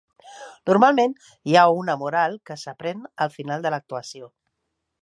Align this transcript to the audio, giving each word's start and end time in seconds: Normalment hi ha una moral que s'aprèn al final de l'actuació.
Normalment 0.69 1.13
hi 1.51 1.57
ha 1.59 1.67
una 1.81 1.97
moral 2.05 2.39
que 2.51 2.59
s'aprèn 2.63 3.07
al 3.27 3.33
final 3.39 3.69
de 3.69 3.75
l'actuació. 3.77 4.33